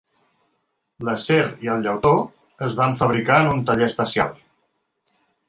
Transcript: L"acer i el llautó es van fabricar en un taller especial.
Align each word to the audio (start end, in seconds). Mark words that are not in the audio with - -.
L"acer 1.03 1.37
i 1.65 1.69
el 1.73 1.83
llautó 1.87 2.13
es 2.69 2.73
van 2.81 2.99
fabricar 3.03 3.37
en 3.45 3.51
un 3.53 3.63
taller 3.69 3.87
especial. 3.93 4.35